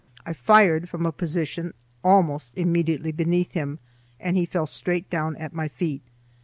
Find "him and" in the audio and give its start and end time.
3.51-4.35